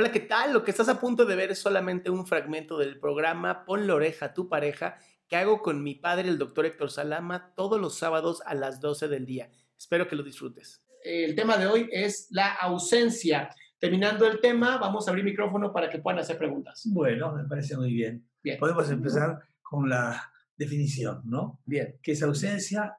[0.00, 0.54] Hola, ¿qué tal?
[0.54, 3.94] Lo que estás a punto de ver es solamente un fragmento del programa Pon la
[3.94, 4.96] oreja a tu pareja
[5.28, 9.08] que hago con mi padre, el doctor Héctor Salama, todos los sábados a las 12
[9.08, 9.50] del día.
[9.78, 10.82] Espero que lo disfrutes.
[11.04, 13.54] El tema de hoy es la ausencia.
[13.78, 16.80] Terminando el tema, vamos a abrir micrófono para que puedan hacer preguntas.
[16.86, 18.26] Bueno, me parece muy bien.
[18.42, 18.58] Bien.
[18.58, 21.60] Podemos empezar con la definición, ¿no?
[21.66, 22.96] Bien, Que es ausencia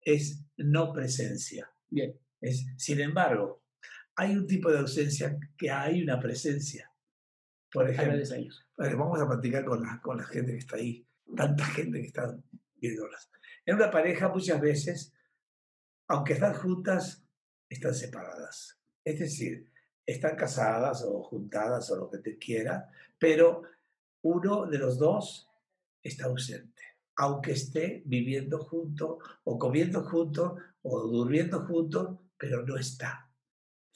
[0.00, 1.68] es no presencia.
[1.90, 2.16] bien.
[2.40, 3.65] Es, sin embargo,
[4.16, 6.90] hay un tipo de ausencia que hay una presencia.
[7.70, 8.18] Por ejemplo,
[8.96, 12.36] vamos a platicar con la, con la gente que está ahí, tanta gente que está
[12.76, 13.30] viéndolas.
[13.66, 15.12] En una pareja muchas veces,
[16.08, 17.22] aunque están juntas,
[17.68, 18.78] están separadas.
[19.04, 19.70] Es decir,
[20.06, 22.88] están casadas o juntadas o lo que te quiera,
[23.18, 23.62] pero
[24.22, 25.50] uno de los dos
[26.02, 26.82] está ausente,
[27.16, 33.25] aunque esté viviendo junto o comiendo junto o durmiendo junto, pero no está.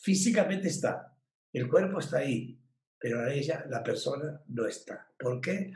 [0.01, 1.15] Físicamente está,
[1.53, 2.59] el cuerpo está ahí,
[2.99, 5.07] pero a ella, la persona, no está.
[5.19, 5.73] ¿Por qué?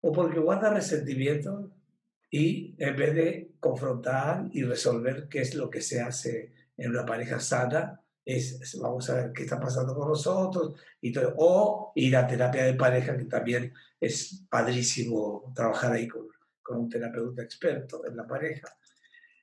[0.00, 1.70] O porque guarda resentimiento
[2.28, 7.06] y en vez de confrontar y resolver qué es lo que se hace en una
[7.06, 11.12] pareja sana, es vamos a ver qué está pasando con nosotros y.
[11.36, 16.26] O ir a terapia de pareja, que también es padrísimo trabajar ahí con
[16.78, 18.68] un terapeuta experto en la pareja.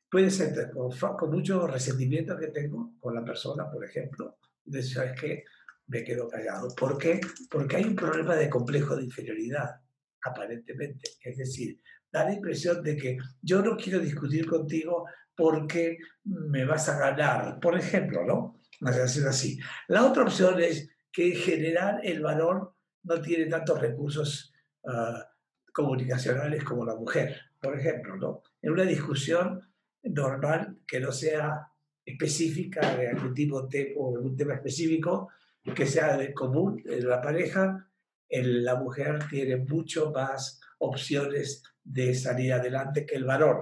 [0.10, 4.38] Puede ser con, con mucho resentimiento que tengo con la persona, por ejemplo.
[4.64, 5.44] decir, ¿sabes qué?
[5.88, 6.74] Me quedo callado.
[6.76, 7.20] ¿Por qué?
[7.50, 9.82] Porque hay un problema de complejo de inferioridad,
[10.24, 11.12] aparentemente.
[11.22, 16.90] Es decir, da la impresión de que yo no quiero discutir contigo porque me vas
[16.90, 18.60] a ganar, por ejemplo, ¿no?
[18.82, 19.60] Una relación así.
[19.88, 22.70] La otra opción es que en general el varón
[23.04, 24.54] no tiene tantos recursos
[24.86, 25.30] ah,
[25.74, 28.42] comunicacionales como la mujer, por ejemplo, ¿no?
[28.62, 29.62] En una discusión
[30.10, 31.68] normal que no sea
[32.06, 35.30] específica de algún tipo o algún tema específico,
[35.76, 37.90] que sea común en la pareja,
[38.30, 43.62] el- la mujer tiene mucho más opciones de salir adelante que el varón.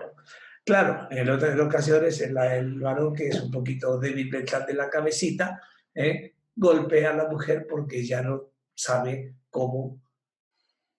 [0.64, 4.90] Claro, en otras ocasiones el, el varón que es un poquito débil mental de la
[4.90, 5.62] cabecita,
[5.94, 6.34] ¿eh?
[6.56, 10.02] golpea a la mujer porque ya no sabe cómo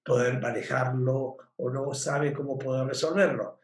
[0.04, 3.60] poder manejarlo o no sabe cómo poder resolverlo.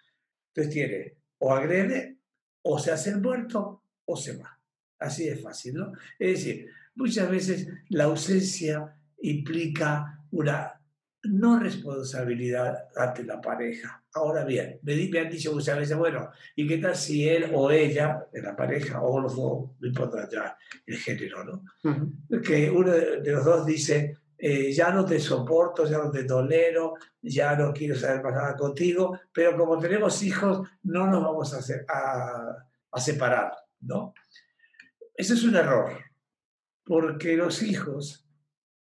[0.49, 2.19] Entonces tiene o agrede
[2.63, 4.59] o se hace el muerto o se va.
[5.01, 5.93] Así de fácil, ¿no?
[6.19, 10.79] Es decir, muchas veces la ausencia implica una
[11.25, 14.05] no responsabilidad ante la pareja.
[14.15, 17.51] Ahora bien, me, di- me han dicho muchas veces, bueno, ¿y qué tal si él
[17.55, 21.65] o ella, de la pareja, o los dos, no importa ya el género, ¿no?
[22.43, 26.25] que uno de de los dos dice, eh, ya no te soporto, ya no te
[26.25, 31.55] tolero, ya no quiero saber más nada contigo, pero como tenemos hijos, no nos vamos
[31.55, 34.13] a, a- a separar, ¿no?
[35.15, 35.93] Ese es un error,
[36.85, 38.27] porque los hijos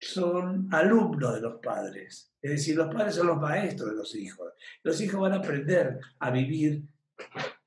[0.01, 4.55] son alumnos de los padres, es decir, los padres son los maestros de los hijos.
[4.83, 6.83] Los hijos van a aprender a vivir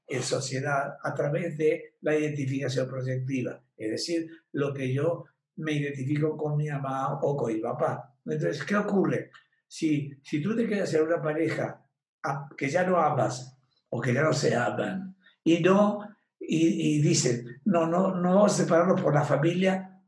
[0.07, 5.25] en sociedad a través de la identificación proyectiva, es decir, lo que yo
[5.57, 8.15] me identifico con mi mamá o con mi papá.
[8.25, 9.31] Entonces, ¿qué ocurre?
[9.67, 11.83] Si, si tú te quedas en una pareja
[12.23, 13.57] a- que ya no amas
[13.89, 15.99] o que ya no se aman y no
[16.39, 20.01] y, y dicen, no, no, no vamos a separarnos por la familia,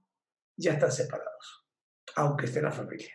[0.57, 1.65] ya están separados,
[2.15, 3.11] aunque esté la familia.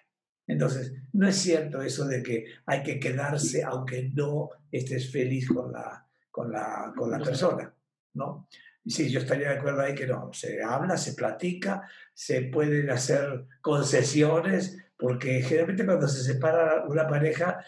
[0.47, 5.71] Entonces, no es cierto eso de que hay que quedarse aunque no estés feliz con
[5.73, 7.73] la, con la, con la persona,
[8.15, 8.49] ¿no?
[8.87, 13.47] Sí, yo estaría de acuerdo ahí que no, se habla, se platica, se pueden hacer
[13.61, 17.63] concesiones, porque generalmente cuando se separa una pareja,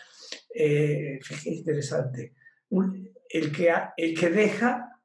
[0.55, 2.35] eh, fíjate, interesante,
[2.71, 5.01] un- el, que, el que deja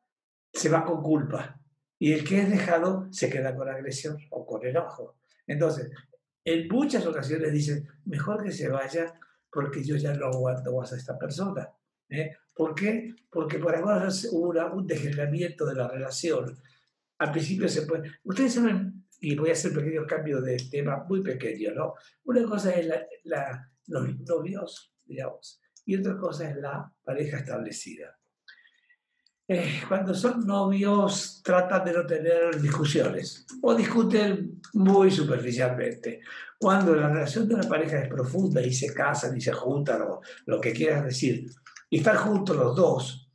[0.54, 1.60] se va con culpa
[2.00, 5.18] y el que es dejado se queda con agresión o con enojo.
[5.46, 5.90] Entonces,
[6.46, 9.14] en muchas ocasiones dicen, mejor que se vaya
[9.52, 11.70] porque yo ya no aguanto más a esta persona.
[12.10, 12.32] ¿eh?
[12.58, 13.14] ¿Por qué?
[13.30, 16.58] Porque por ahora hubo un degeneramiento de la relación.
[17.20, 18.12] Al principio se puede...
[18.24, 21.94] Ustedes saben, y voy a hacer un pequeño cambio de tema muy pequeño, ¿no?
[22.26, 28.18] Una cosa es la- la- los novios, digamos, y otra cosa es la pareja establecida.
[29.50, 36.20] Eh, cuando son novios tratan de no tener discusiones o discuten muy superficialmente.
[36.60, 40.22] Cuando la relación de una pareja es profunda y se casan y se juntan o
[40.48, 41.50] lo que quieras decir,
[41.90, 43.32] y están juntos los dos,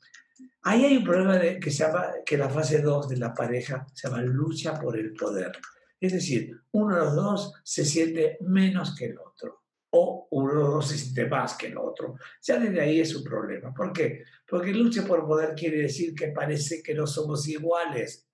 [0.62, 3.86] ahí hay un problema de- que se llama, que la fase 2 de la pareja
[3.92, 5.52] se llama lucha por el poder.
[6.00, 9.62] Es decir, uno de los dos se siente menos que el otro
[9.94, 12.16] o uno de los dos se siente más que el otro.
[12.42, 13.72] Ya desde ahí es un problema.
[13.74, 14.22] ¿Por qué?
[14.48, 18.26] Porque lucha por poder quiere decir que parece que no somos iguales.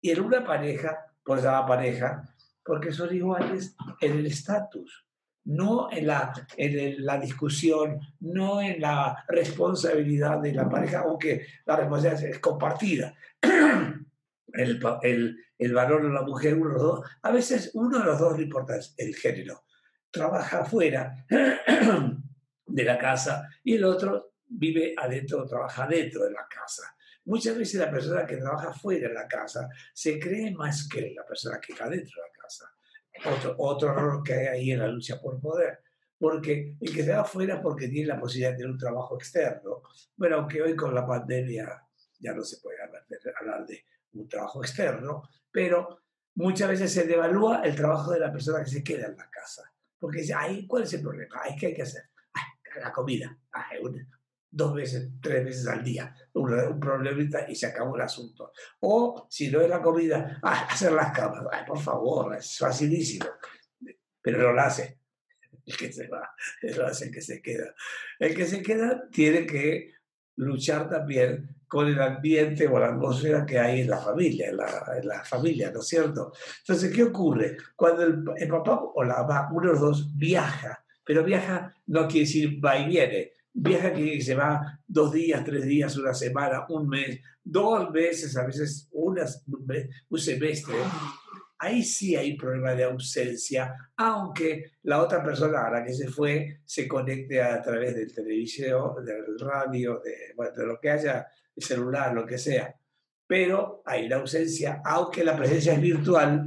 [0.00, 2.22] Y en una pareja, por esa pareja,
[2.62, 5.05] Porque son iguales en el estatus,
[5.46, 11.76] no en la, en la discusión, no en la responsabilidad de la pareja, aunque la
[11.76, 13.14] responsabilidad es compartida.
[14.52, 18.18] El, el, el varón o la mujer, uno de dos, a veces uno de los
[18.18, 19.64] dos no importa el género,
[20.10, 21.26] trabaja afuera
[22.66, 26.82] de la casa y el otro vive adentro, trabaja adentro de la casa.
[27.26, 31.26] Muchas veces la persona que trabaja fuera de la casa se cree más que la
[31.26, 32.35] persona que está dentro de la casa.
[33.24, 35.80] Otro, otro error que hay ahí en la lucha por poder.
[36.18, 39.82] Porque el que se va afuera porque tiene la posibilidad de tener un trabajo externo.
[40.16, 41.82] Bueno, aunque hoy con la pandemia
[42.18, 46.02] ya no se puede hablar de un trabajo externo, pero
[46.34, 49.62] muchas veces se devalúa el trabajo de la persona que se queda en la casa.
[49.98, 51.42] Porque ahí, ¿cuál es el problema?
[51.58, 52.04] ¿Qué hay que hacer?
[52.80, 53.38] la comida
[54.56, 58.52] dos veces, tres veces al día, un, un, problemita y se acabó el asunto.
[58.80, 63.26] O si no es la comida, ah, hacer las camas, por favor, es facilísimo,
[64.22, 64.98] pero no lo hace.
[65.66, 66.30] El que se va,
[66.62, 67.74] lo hace el que se queda.
[68.18, 69.92] El que se queda tiene que
[70.36, 74.92] luchar también con el ambiente o la atmósfera que hay en la familia, en la,
[74.96, 76.32] en la familia, ¿no es cierto?
[76.60, 77.56] Entonces, ¿qué ocurre?
[77.74, 82.06] Cuando el, el papá o la mamá, uno de los dos, viaja, pero viaja no
[82.06, 86.66] quiere decir va y viene, viaja que se va dos días, tres días, una semana,
[86.68, 89.42] un mes, dos meses, a veces unas,
[90.08, 90.74] un semestre,
[91.58, 96.60] ahí sí hay problema de ausencia, aunque la otra persona a la que se fue
[96.64, 102.12] se conecte a través del televisión, del radio, de, de lo que haya, el celular,
[102.12, 102.74] lo que sea.
[103.26, 106.46] Pero hay la ausencia, aunque la presencia es virtual,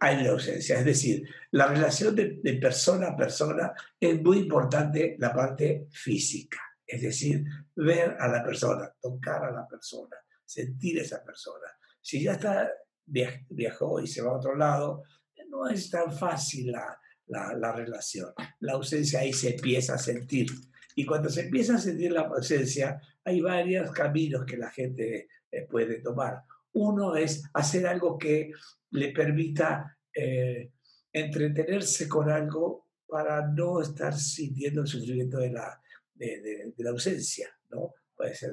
[0.00, 0.78] hay la ausencia.
[0.78, 6.58] Es decir, la relación de, persona a persona es muy importante la parte física.
[6.86, 7.44] Es decir,
[7.76, 11.66] ver a la persona, tocar a la persona, sentir a esa persona.
[12.00, 12.68] Si ya está,
[13.04, 15.04] viajó y se va a otro lado,
[15.48, 18.32] no es tan fácil la, la, relación.
[18.60, 20.48] La ausencia ahí se empieza a sentir.
[20.96, 25.66] Y cuando se empieza a sentir la ausencia, hay varios caminos que la gente eh,
[25.68, 26.42] puede tomar.
[26.72, 28.52] Uno es hacer algo que
[28.90, 30.72] le permita eh,
[31.12, 35.80] entretenerse con algo para no estar sintiendo el sufrimiento de la,
[36.14, 37.94] de, la ausencia, ¿no?
[38.14, 38.52] Puede ser,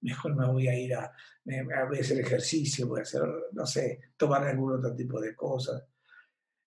[0.00, 4.46] mejor me voy a ir a, a hacer ejercicio, voy a hacer, no sé, tomar
[4.46, 5.84] algún otro tipo de cosas.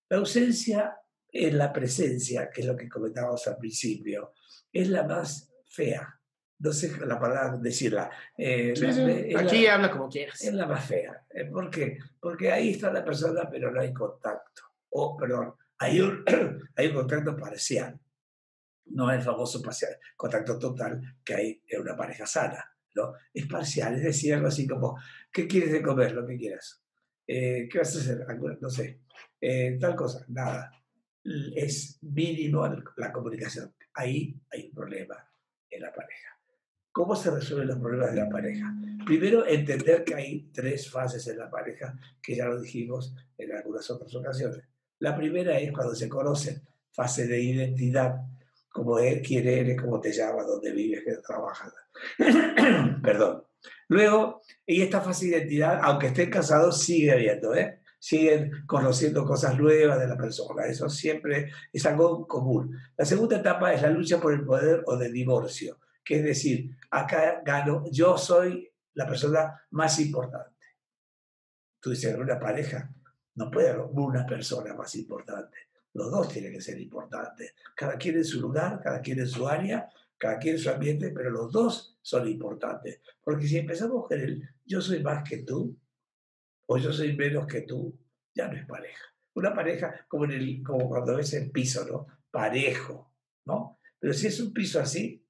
[0.08, 0.96] La ausencia
[1.30, 4.32] en la presencia, que es lo que comentábamos al principio,
[4.72, 6.17] es la más fea,
[6.58, 8.10] no sé la palabra decirla.
[8.36, 8.74] Eh,
[9.36, 10.42] Aquí habla como quieras.
[10.42, 11.24] Es la más fea.
[11.30, 11.98] Eh, ¿Por qué?
[12.20, 14.62] Porque ahí está la persona, pero no hay contacto.
[14.90, 16.24] O, perdón, hay un,
[16.76, 17.98] hay un contacto parcial.
[18.86, 19.62] No es el famoso
[20.16, 22.64] contacto total que hay en una pareja sana.
[22.94, 23.14] ¿no?
[23.32, 24.98] Es parcial, es decir, algo así como,
[25.30, 26.12] ¿qué quieres de comer?
[26.12, 26.82] Lo que quieras.
[27.26, 28.26] Eh, ¿Qué vas a hacer?
[28.60, 29.02] No sé.
[29.78, 30.72] tal cosa, nada.
[31.54, 32.66] Es mínimo
[32.96, 33.74] la comunicación.
[33.94, 35.30] Ahí hay un problema
[35.70, 36.37] en la pareja.
[36.98, 38.74] ¿Cómo se resuelven los problemas de la pareja?
[39.06, 43.88] Primero, entender que hay tres fases en la pareja, que ya lo dijimos en algunas
[43.88, 44.64] otras ocasiones.
[44.98, 46.60] La primera es cuando se conocen,
[46.90, 48.16] fase de identidad,
[48.68, 51.72] como es, quién eres, cómo te llamas, dónde vives, qué trabajas.
[53.04, 53.44] Perdón.
[53.86, 57.78] Luego, y esta fase de identidad, aunque estén casados, sigue habiendo, ¿eh?
[58.00, 60.66] siguen conociendo cosas nuevas de la persona.
[60.66, 62.76] Eso siempre es algo común.
[62.96, 65.78] La segunda etapa es la lucha por el poder o del divorcio
[66.08, 70.56] que es decir, acá gano, yo soy la persona más importante.
[71.78, 72.90] Tú dices, una pareja,
[73.34, 75.58] no puede haber una persona más importante.
[75.92, 77.54] Los dos tienen que ser importantes.
[77.76, 79.86] Cada quien en su lugar, cada quien en su área,
[80.16, 83.02] cada quien en su ambiente, pero los dos son importantes.
[83.22, 85.78] Porque si empezamos con el yo soy más que tú,
[86.68, 87.94] o yo soy menos que tú,
[88.34, 89.04] ya no es pareja.
[89.34, 92.06] Una pareja como, en el, como cuando ves el piso, ¿no?
[92.30, 93.12] Parejo,
[93.44, 93.78] ¿no?
[93.98, 95.22] Pero si es un piso así,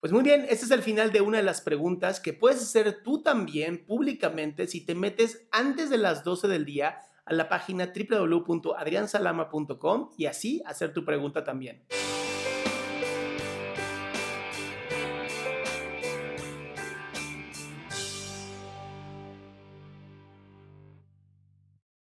[0.00, 3.02] Pues muy bien, este es el final de una de las preguntas que puedes hacer
[3.02, 7.92] tú también públicamente si te metes antes de las 12 del día a la página
[7.92, 11.84] www.adriansalama.com y así hacer tu pregunta también.